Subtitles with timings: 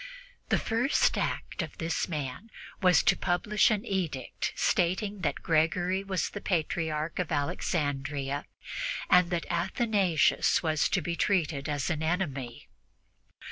[0.49, 2.49] The first act of this man
[2.81, 8.45] was to publish an edict stating that Gregory was the Patriarch of Alexandria
[9.11, 12.67] and that Athanasius was to be treated as an enemy.